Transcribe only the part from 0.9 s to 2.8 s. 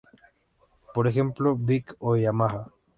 Por ejemplo: Bic o Yamaha.